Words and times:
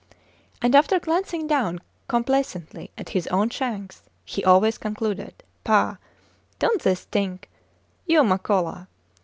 And 0.63 0.73
after 0.75 0.99
glancing 0.99 1.45
down 1.45 1.79
complacently 2.07 2.89
at 2.97 3.09
his 3.09 3.27
own 3.27 3.51
shanks, 3.51 4.01
he 4.25 4.43
always 4.43 4.79
concluded: 4.79 5.43
Pah! 5.63 5.97
Dont 6.57 6.81
they 6.81 6.95
stink! 6.95 7.51
You, 8.07 8.23
Makola! 8.23 8.87